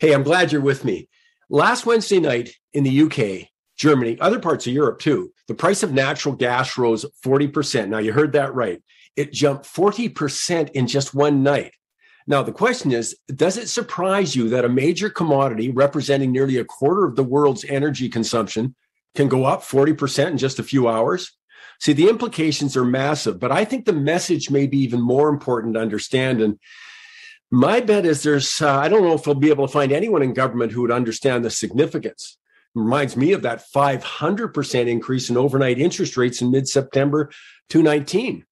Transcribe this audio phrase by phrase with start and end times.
[0.00, 1.08] Hey, I'm glad you're with me.
[1.48, 5.92] Last Wednesday night in the UK, Germany, other parts of Europe too, the price of
[5.92, 7.88] natural gas rose 40%.
[7.88, 8.82] Now, you heard that right.
[9.16, 11.72] It jumped 40% in just one night.
[12.26, 16.64] Now, the question is Does it surprise you that a major commodity representing nearly a
[16.64, 18.74] quarter of the world's energy consumption
[19.14, 21.32] can go up 40% in just a few hours?
[21.80, 25.74] See, the implications are massive, but I think the message may be even more important
[25.74, 26.40] to understand.
[26.40, 26.58] And
[27.54, 30.22] my bet is there's, uh, I don't know if we'll be able to find anyone
[30.22, 32.36] in government who would understand the significance.
[32.74, 37.30] Reminds me of that 500% increase in overnight interest rates in mid September
[37.68, 38.44] 2019.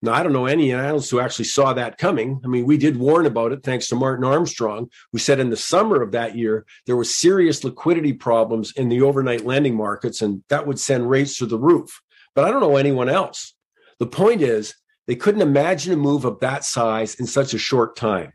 [0.00, 2.40] Now, I don't know any analysts who actually saw that coming.
[2.42, 5.56] I mean, we did warn about it thanks to Martin Armstrong, who said in the
[5.58, 10.42] summer of that year there were serious liquidity problems in the overnight lending markets, and
[10.48, 12.00] that would send rates to the roof.
[12.34, 13.54] But I don't know anyone else.
[13.98, 14.74] The point is,
[15.10, 18.32] they couldn't imagine a move of that size in such a short time.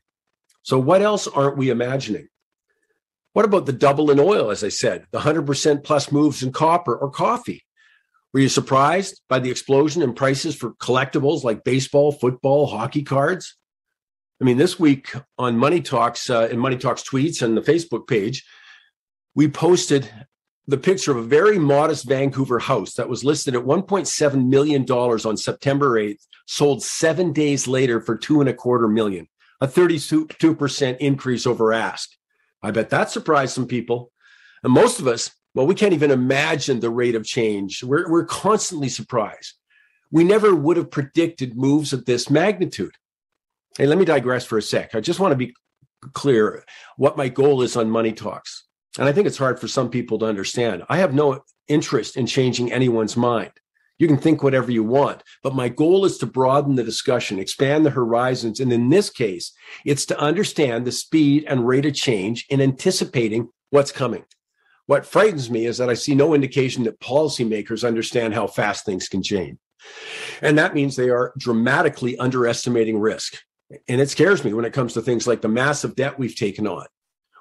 [0.61, 2.27] So, what else aren't we imagining?
[3.31, 6.93] What about the double in oil, as I said, the 100% plus moves in copper
[6.93, 7.63] or coffee?
[8.33, 13.55] Were you surprised by the explosion in prices for collectibles like baseball, football, hockey cards?
[14.41, 18.05] I mean, this week on Money Talks, uh, in Money Talks tweets and the Facebook
[18.05, 18.45] page,
[19.33, 20.09] we posted
[20.67, 25.37] the picture of a very modest Vancouver house that was listed at $1.7 million on
[25.37, 29.27] September 8th, sold seven days later for two and a quarter million,
[29.61, 32.11] a 32% increase over ask.
[32.63, 34.11] I bet that surprised some people.
[34.63, 37.81] And most of us well, we can't even imagine the rate of change.
[37.81, 39.53] We're, we're constantly surprised.
[40.11, 42.91] We never would have predicted moves of this magnitude.
[43.77, 44.93] Hey, let me digress for a sec.
[44.93, 45.55] I just want to be
[46.13, 46.65] clear
[46.97, 48.65] what my goal is on Money Talks.
[48.97, 50.83] And I think it's hard for some people to understand.
[50.89, 53.51] I have no interest in changing anyone's mind.
[53.97, 57.85] You can think whatever you want, but my goal is to broaden the discussion, expand
[57.85, 58.59] the horizons.
[58.59, 59.53] And in this case,
[59.85, 64.25] it's to understand the speed and rate of change in anticipating what's coming.
[64.87, 69.07] What frightens me is that I see no indication that policymakers understand how fast things
[69.07, 69.57] can change.
[70.41, 73.37] And that means they are dramatically underestimating risk.
[73.87, 76.67] And it scares me when it comes to things like the massive debt we've taken
[76.67, 76.85] on.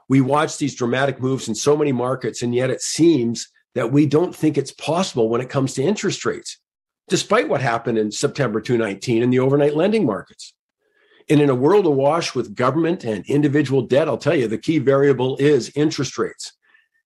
[0.09, 4.07] We watch these dramatic moves in so many markets, and yet it seems that we
[4.07, 6.59] don't think it's possible when it comes to interest rates,
[7.09, 10.55] despite what happened in September 2019 in the overnight lending markets.
[11.29, 14.79] And in a world awash with government and individual debt, I'll tell you the key
[14.79, 16.53] variable is interest rates.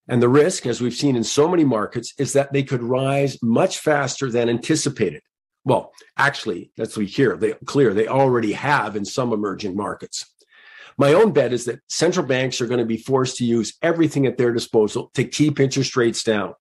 [0.09, 3.37] And the risk, as we've seen in so many markets, is that they could rise
[3.41, 5.21] much faster than anticipated.
[5.63, 7.37] Well, actually, that's we hear.
[7.37, 10.25] They clear they already have in some emerging markets.
[10.99, 14.25] My own bet is that central banks are going to be forced to use everything
[14.25, 16.55] at their disposal to keep interest rates down.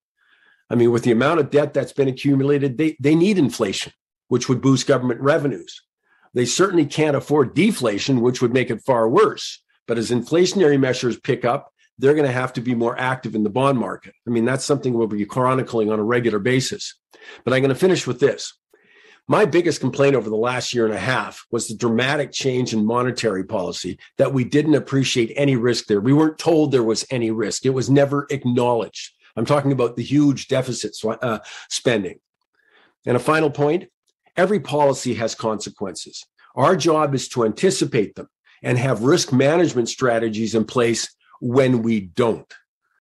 [0.71, 3.93] I mean, with the amount of debt that's been accumulated, they, they need inflation,
[4.29, 5.83] which would boost government revenues.
[6.35, 9.61] They certainly can't afford deflation, which would make it far worse.
[9.89, 13.43] But as inflationary measures pick up, they're going to have to be more active in
[13.43, 14.15] the bond market.
[14.25, 16.95] I mean, that's something we'll be chronicling on a regular basis.
[17.45, 18.55] But I'm going to finish with this.
[19.31, 22.87] My biggest complaint over the last year and a half was the dramatic change in
[22.87, 26.01] monetary policy that we didn't appreciate any risk there.
[26.01, 27.67] We weren't told there was any risk.
[27.67, 29.13] It was never acknowledged.
[29.37, 32.21] I'm talking about the huge deficit uh, spending.
[33.05, 33.91] And a final point
[34.35, 36.25] every policy has consequences.
[36.55, 38.29] Our job is to anticipate them
[38.63, 42.51] and have risk management strategies in place when we don't.